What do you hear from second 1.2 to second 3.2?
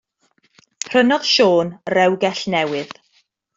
Siôn rewgell newydd.